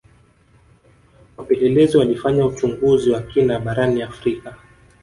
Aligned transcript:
wapelelezi 1.37 1.97
walifanya 1.97 2.45
uchunguzi 2.45 3.11
wa 3.11 3.21
kina 3.21 3.59
barani 3.59 4.01
afrika 4.01 4.55